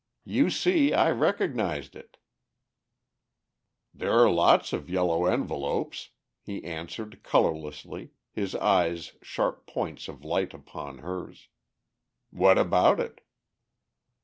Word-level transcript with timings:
"You 0.25 0.49
see 0.49 0.95
I 0.95 1.11
recognized 1.11 1.95
it!" 1.95 2.17
"There 3.93 4.13
are 4.13 4.31
lots 4.31 4.73
of 4.73 4.89
yellow 4.89 5.25
envelopes," 5.27 6.09
he 6.41 6.63
answered 6.63 7.21
colourlessly, 7.21 8.09
his 8.31 8.55
eyes 8.55 9.15
sharp 9.21 9.67
points 9.67 10.07
of 10.07 10.23
light 10.25 10.55
upon 10.55 10.99
hers. 11.05 11.49
"What 12.31 12.57
about 12.57 12.99
it?" 12.99 13.21